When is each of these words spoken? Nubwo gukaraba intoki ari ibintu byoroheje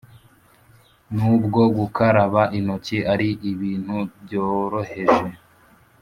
Nubwo 1.15 1.61
gukaraba 1.77 2.41
intoki 2.57 2.97
ari 3.13 3.29
ibintu 3.51 3.97
byoroheje 4.21 5.27